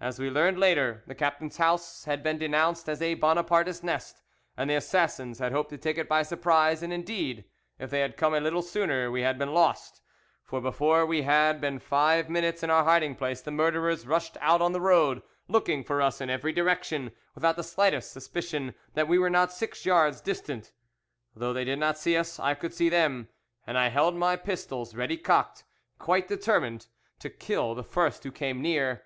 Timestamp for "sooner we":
8.62-9.22